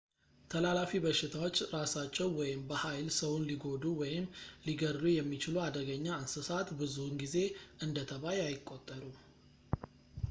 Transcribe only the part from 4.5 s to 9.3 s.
ሊገድሉ የሚችሉ አደገኛ እንሰሳት ብዙውን ጊዜ እንደ ተባይ አይቆጠሩም